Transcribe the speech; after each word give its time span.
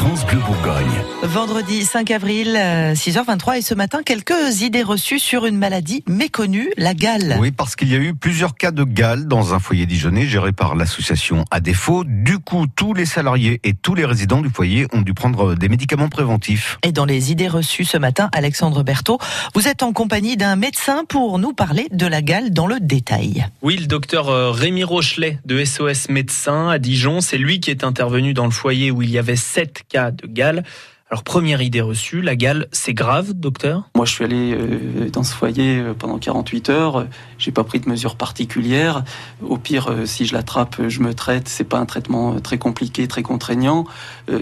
France 0.00 0.24
Bleu 0.24 0.38
Bourgogne. 0.38 1.04
Vendredi 1.24 1.84
5 1.84 2.10
avril, 2.10 2.54
6h23 2.56 3.58
et 3.58 3.60
ce 3.60 3.74
matin, 3.74 4.00
quelques 4.02 4.62
idées 4.62 4.82
reçues 4.82 5.18
sur 5.18 5.44
une 5.44 5.58
maladie 5.58 6.02
méconnue, 6.08 6.70
la 6.78 6.94
gale. 6.94 7.36
Oui, 7.38 7.50
parce 7.50 7.76
qu'il 7.76 7.92
y 7.92 7.94
a 7.94 7.98
eu 7.98 8.14
plusieurs 8.14 8.54
cas 8.54 8.70
de 8.70 8.82
gale 8.82 9.28
dans 9.28 9.52
un 9.52 9.58
foyer 9.58 9.84
dijonnais 9.84 10.26
géré 10.26 10.52
par 10.52 10.74
l'association 10.74 11.44
À 11.50 11.60
défaut. 11.60 12.04
Du 12.06 12.38
coup, 12.38 12.64
tous 12.66 12.94
les 12.94 13.04
salariés 13.04 13.60
et 13.62 13.74
tous 13.74 13.94
les 13.94 14.06
résidents 14.06 14.40
du 14.40 14.48
foyer 14.48 14.86
ont 14.94 15.02
dû 15.02 15.12
prendre 15.12 15.54
des 15.54 15.68
médicaments 15.68 16.08
préventifs. 16.08 16.78
Et 16.82 16.92
dans 16.92 17.04
les 17.04 17.30
idées 17.30 17.48
reçues 17.48 17.84
ce 17.84 17.98
matin, 17.98 18.30
Alexandre 18.32 18.82
Berthaud, 18.82 19.18
vous 19.54 19.68
êtes 19.68 19.82
en 19.82 19.92
compagnie 19.92 20.38
d'un 20.38 20.56
médecin 20.56 21.04
pour 21.06 21.38
nous 21.38 21.52
parler 21.52 21.88
de 21.92 22.06
la 22.06 22.22
gale 22.22 22.52
dans 22.52 22.66
le 22.66 22.80
détail. 22.80 23.46
Oui, 23.60 23.76
le 23.76 23.86
docteur 23.86 24.30
euh, 24.30 24.50
Rémi 24.50 24.82
Rochelet 24.82 25.40
de 25.44 25.62
SOS 25.62 26.08
Médecins 26.08 26.70
à 26.70 26.78
Dijon, 26.78 27.20
c'est 27.20 27.36
lui 27.36 27.60
qui 27.60 27.70
est 27.70 27.84
intervenu 27.84 28.32
dans 28.32 28.46
le 28.46 28.50
foyer 28.50 28.90
où 28.90 29.02
il 29.02 29.10
y 29.10 29.18
avait 29.18 29.36
sept 29.36 29.84
cas 29.90 30.10
de 30.10 30.26
gale. 30.26 30.64
Alors 31.10 31.24
première 31.24 31.60
idée 31.60 31.80
reçue, 31.80 32.22
la 32.22 32.36
gale, 32.36 32.68
c'est 32.70 32.94
grave, 32.94 33.32
docteur? 33.32 33.90
Moi, 33.96 34.04
je 34.04 34.12
suis 34.12 34.24
allé 34.24 34.54
euh, 34.54 35.10
dans 35.10 35.24
ce 35.24 35.34
foyer 35.34 35.80
euh, 35.80 35.92
pendant 35.92 36.18
48 36.18 36.70
heures. 36.70 37.08
J'ai 37.36 37.50
pas 37.50 37.64
pris 37.64 37.80
de 37.80 37.88
mesures 37.88 38.14
particulières. 38.14 39.02
Au 39.42 39.56
pire, 39.56 39.88
euh, 39.90 40.06
si 40.06 40.24
je 40.24 40.34
l'attrape, 40.34 40.76
je 40.86 41.00
me 41.00 41.12
traite. 41.12 41.48
C'est 41.48 41.64
pas 41.64 41.78
un 41.78 41.84
traitement 41.84 42.38
très 42.38 42.58
compliqué, 42.58 43.08
très 43.08 43.22
contraignant. 43.22 43.86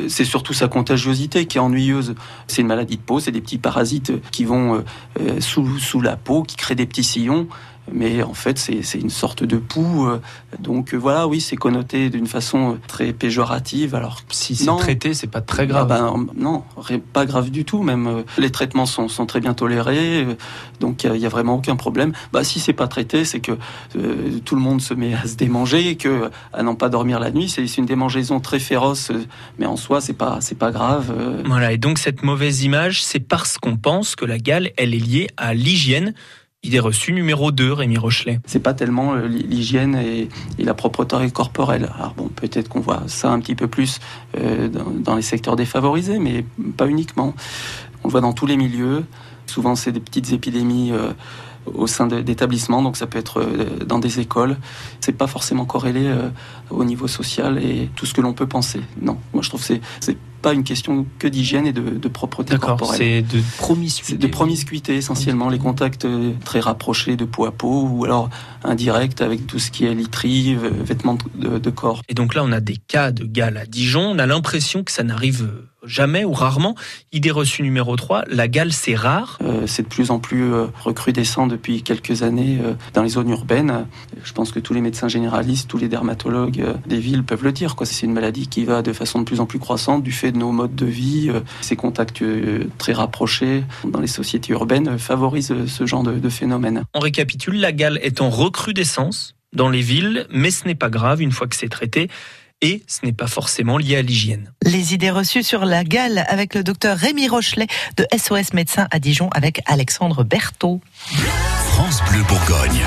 C'est 0.08 0.26
surtout 0.26 0.52
sa 0.52 0.68
contagiosité 0.68 1.46
qui 1.46 1.56
est 1.56 1.60
ennuyeuse. 1.60 2.14
C'est 2.48 2.60
une 2.60 2.68
maladie 2.68 2.98
de 2.98 3.02
peau, 3.02 3.18
c'est 3.18 3.32
des 3.32 3.40
petits 3.40 3.56
parasites 3.56 4.12
qui 4.30 4.44
vont 4.44 4.84
sous, 5.40 5.78
sous 5.78 6.02
la 6.02 6.16
peau, 6.16 6.42
qui 6.42 6.56
créent 6.56 6.74
des 6.74 6.84
petits 6.84 7.04
sillons 7.04 7.48
mais 7.92 8.22
en 8.22 8.34
fait 8.34 8.58
c'est 8.58 8.98
une 8.98 9.10
sorte 9.10 9.44
de 9.44 9.56
poux. 9.56 10.06
Euh, 10.06 10.20
donc 10.58 10.94
euh, 10.94 10.96
voilà, 10.96 11.26
oui, 11.26 11.40
c'est 11.40 11.56
connoté 11.56 12.10
d'une 12.10 12.26
façon 12.26 12.72
euh, 12.72 12.78
très 12.86 13.12
péjorative. 13.12 13.94
Alors 13.94 14.20
si 14.30 14.56
c'est 14.56 14.66
traité, 14.78 15.14
c'est 15.14 15.26
pas 15.26 15.40
très 15.40 15.66
grave. 15.66 15.88
Ah 15.90 15.98
ben, 15.98 16.26
non, 16.36 16.64
pas 17.12 17.26
grave 17.26 17.50
du 17.50 17.64
tout. 17.64 17.82
Même 17.82 18.24
les 18.38 18.50
traitements 18.50 18.86
sont, 18.86 19.08
sont 19.08 19.26
très 19.26 19.40
bien 19.40 19.54
tolérés, 19.54 20.26
donc 20.80 21.04
il 21.04 21.16
y, 21.16 21.26
a 21.26 21.28
vraiment 21.28 21.56
aucun 21.56 21.76
problème. 21.76 22.12
Bah 22.32 22.44
si 22.44 22.60
c'est 22.60 22.72
pas 22.72 22.88
traité, 22.88 23.24
c'est 23.24 23.40
que 23.40 23.52
tout 24.44 24.54
le 24.54 24.60
monde 24.60 24.80
se 24.80 24.94
met 24.94 25.14
à 25.14 25.26
se 25.26 25.36
démanger, 25.36 25.96
que 25.96 26.30
à 26.52 26.62
n'en 26.62 26.74
pas 26.74 26.88
dormir 26.88 27.20
la 27.20 27.30
nuit, 27.30 27.48
c'est 27.48 27.64
une 27.78 27.86
démangeaison 27.86 28.40
très 28.40 28.58
féroce, 28.58 29.12
mais 29.58 29.66
en 29.66 29.76
soi 29.76 30.00
c'est 30.00 30.12
pas 30.12 30.38
c'est 30.40 30.58
pas 30.58 30.70
grave. 30.70 31.12
Voilà, 31.44 31.72
et 31.72 31.78
donc 31.78 31.98
cette 31.98 32.22
mauvaise 32.22 32.62
image, 32.62 33.02
c'est 33.02 33.20
parce 33.20 33.58
qu'on 33.58 33.76
pense 33.76 34.16
que 34.16 34.24
la 34.24 34.38
gale, 34.38 34.70
elle 34.76 34.94
est 34.94 34.98
liée 34.98 35.28
à 35.36 35.54
l'hygiène. 35.54 36.14
Idée 36.68 36.80
reçue 36.80 37.14
numéro 37.14 37.50
2, 37.50 37.72
Rémi 37.72 37.96
Rochelet. 37.96 38.40
C'est 38.44 38.58
pas 38.58 38.74
tellement 38.74 39.14
euh, 39.14 39.26
l'hygiène 39.26 39.94
et, 39.94 40.28
la 40.58 40.74
propreté 40.74 41.16
corporelle. 41.30 41.90
Alors 41.96 42.12
bon, 42.12 42.28
peut-être 42.28 42.68
qu'on 42.68 42.80
voit 42.80 43.04
ça 43.06 43.30
un 43.30 43.40
petit 43.40 43.54
peu 43.54 43.68
plus 43.68 44.00
euh, 44.38 44.68
dans, 44.68 45.16
les 45.16 45.22
secteurs 45.22 45.56
défavorisés, 45.56 46.18
mais 46.18 46.44
pas 46.76 46.86
uniquement. 46.86 47.32
On 48.04 48.08
le 48.08 48.10
voit 48.12 48.20
dans 48.20 48.34
tous 48.34 48.44
les 48.44 48.58
milieux. 48.58 49.06
Souvent, 49.46 49.76
c'est 49.76 49.92
des 49.92 50.00
petites 50.00 50.30
épidémies. 50.34 50.92
Euh, 50.92 51.12
au 51.74 51.86
sein 51.86 52.06
d'établissements, 52.06 52.80
donc 52.80 52.96
ça 52.96 53.06
peut 53.06 53.18
être 53.18 53.46
dans 53.84 53.98
des 53.98 54.20
écoles. 54.20 54.56
C'est 55.00 55.12
pas 55.12 55.26
forcément 55.26 55.66
corrélé 55.66 56.10
au 56.70 56.82
niveau 56.82 57.08
social 57.08 57.62
et 57.62 57.90
tout 57.94 58.06
ce 58.06 58.14
que 58.14 58.22
l'on 58.22 58.32
peut 58.32 58.46
penser. 58.46 58.80
Non, 59.02 59.18
moi 59.34 59.42
je 59.42 59.50
trouve 59.50 59.60
que 59.60 59.78
c'est 60.00 60.16
pas 60.42 60.52
une 60.52 60.64
question 60.64 61.06
que 61.18 61.28
d'hygiène 61.28 61.66
et 61.66 61.72
de, 61.72 61.82
de 61.82 62.08
propreté 62.08 62.56
corporelle. 62.58 62.98
C'est 62.98 63.22
de 63.22 63.42
promiscuité. 63.58 64.18
de 64.18 64.26
promiscuité 64.26 64.96
essentiellement, 64.96 65.48
les 65.48 65.58
contacts 65.58 66.04
euh, 66.04 66.32
très 66.44 66.60
rapprochés 66.60 67.16
de 67.16 67.24
peau 67.24 67.46
à 67.46 67.52
peau 67.52 67.88
ou 67.90 68.04
alors 68.04 68.30
indirect 68.64 69.20
avec 69.20 69.46
tout 69.46 69.58
ce 69.58 69.70
qui 69.70 69.84
est 69.84 69.94
literie, 69.94 70.54
vêtements 70.54 71.18
de, 71.34 71.70
corps. 71.70 72.02
Et 72.08 72.14
donc 72.14 72.34
là, 72.34 72.42
on 72.44 72.52
a 72.52 72.60
des 72.60 72.76
cas 72.76 73.10
de 73.10 73.24
gale 73.24 73.56
à 73.56 73.66
Dijon. 73.66 74.12
On 74.12 74.18
a 74.18 74.26
l'impression 74.26 74.84
que 74.84 74.90
ça 74.90 75.02
n'arrive 75.02 75.48
jamais 75.88 76.24
ou 76.24 76.32
rarement. 76.32 76.74
Idée 77.12 77.30
reçue 77.30 77.62
numéro 77.62 77.96
3, 77.96 78.24
la 78.28 78.48
gale 78.48 78.72
c'est 78.72 78.94
rare. 78.94 79.38
Euh, 79.42 79.66
c'est 79.66 79.82
de 79.82 79.88
plus 79.88 80.10
en 80.10 80.18
plus 80.18 80.52
euh, 80.52 80.66
recrudescent 80.84 81.46
depuis 81.46 81.82
quelques 81.82 82.22
années 82.22 82.58
dans 82.94 83.02
les 83.02 83.10
zones 83.10 83.30
urbaines. 83.30 83.86
Je 84.22 84.32
pense 84.32 84.52
que 84.52 84.60
tous 84.60 84.74
les 84.74 84.80
médecins 84.80 85.08
généralistes, 85.08 85.68
tous 85.68 85.78
les 85.78 85.88
dermatologues 85.88 86.64
des 86.86 86.98
villes 86.98 87.24
peuvent 87.24 87.44
le 87.44 87.52
dire. 87.52 87.74
C'est 87.82 88.06
une 88.06 88.12
maladie 88.12 88.48
qui 88.48 88.64
va 88.64 88.82
de 88.82 88.92
façon 88.92 89.20
de 89.20 89.24
plus 89.24 89.40
en 89.40 89.46
plus 89.46 89.58
croissante 89.58 90.02
du 90.02 90.12
fait 90.12 90.32
de 90.32 90.38
nos 90.38 90.52
modes 90.52 90.74
de 90.74 90.86
vie, 90.86 91.30
euh, 91.30 91.40
ces 91.60 91.76
contacts 91.76 92.22
euh, 92.22 92.64
très 92.78 92.92
rapprochés 92.92 93.64
dans 93.84 94.00
les 94.00 94.06
sociétés 94.06 94.52
urbaines 94.52 94.88
euh, 94.88 94.98
favorisent 94.98 95.54
ce 95.66 95.86
genre 95.86 96.02
de, 96.02 96.28
phénomène. 96.28 96.84
On 96.94 97.00
récapitule, 97.00 97.58
la 97.58 97.72
gale 97.72 97.98
est 98.02 98.20
en 98.20 98.28
recrudescence 98.28 99.34
dans 99.54 99.70
les 99.70 99.80
villes, 99.80 100.26
mais 100.30 100.50
ce 100.50 100.66
n'est 100.66 100.74
pas 100.74 100.90
grave 100.90 101.22
une 101.22 101.32
fois 101.32 101.46
que 101.46 101.56
c'est 101.56 101.70
traité 101.70 102.08
et 102.60 102.82
ce 102.86 103.04
n'est 103.04 103.12
pas 103.12 103.26
forcément 103.26 103.78
lié 103.78 103.96
à 103.96 104.02
l'hygiène. 104.02 104.52
Les 104.62 104.94
idées 104.94 105.10
reçues 105.10 105.42
sur 105.42 105.64
la 105.64 105.84
gale 105.84 106.24
avec 106.28 106.54
le 106.54 106.64
docteur 106.64 106.96
Rémi 106.96 107.28
Rochelet 107.28 107.66
de 107.96 108.06
SOS 108.16 108.52
Médecins 108.52 108.88
à 108.90 108.98
Dijon 108.98 109.28
avec 109.30 109.60
Alexandre 109.66 110.24
Berthaud. 110.24 110.80
France 111.04 112.02
Bleu 112.10 112.22
Bourgogne. 112.28 112.82